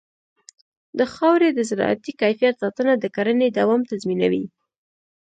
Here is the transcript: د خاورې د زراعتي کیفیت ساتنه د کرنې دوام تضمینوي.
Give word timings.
د 0.97 0.99
خاورې 1.13 1.49
د 1.53 1.59
زراعتي 1.69 2.11
کیفیت 2.21 2.55
ساتنه 2.63 2.93
د 2.99 3.05
کرنې 3.15 3.47
دوام 3.59 3.81
تضمینوي. 3.91 4.45